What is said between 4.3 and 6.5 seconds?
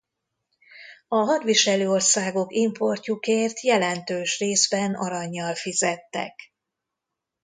részben arannyal fizettek.